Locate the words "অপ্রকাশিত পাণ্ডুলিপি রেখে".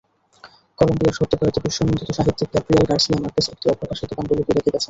3.69-4.63